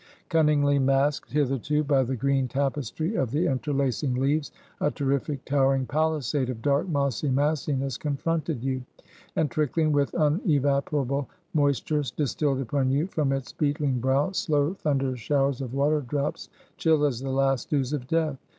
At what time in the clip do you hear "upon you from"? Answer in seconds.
12.61-13.31